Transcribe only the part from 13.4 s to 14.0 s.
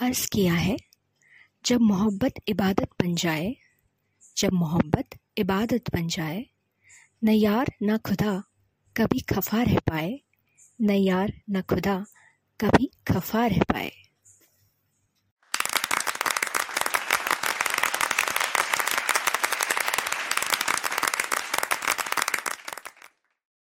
रह पाए।